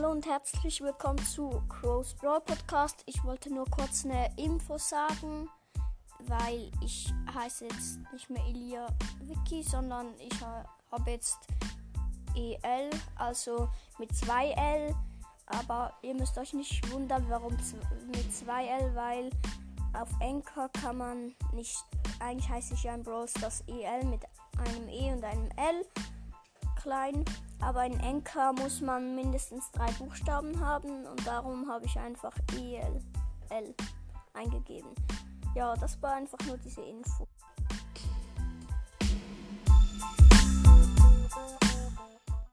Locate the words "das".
23.42-23.62, 35.76-36.00